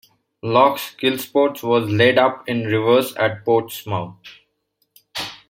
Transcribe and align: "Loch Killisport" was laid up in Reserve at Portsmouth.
"Loch 0.41 0.79
Killisport" 0.99 1.61
was 1.61 1.87
laid 1.91 2.17
up 2.17 2.49
in 2.49 2.63
Reserve 2.65 3.15
at 3.17 3.45
Portsmouth. 3.45 4.15